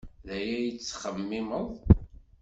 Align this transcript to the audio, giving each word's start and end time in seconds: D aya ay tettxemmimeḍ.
D 0.27 0.29
aya 0.37 0.55
ay 0.59 0.71
tettxemmimeḍ. 0.73 1.69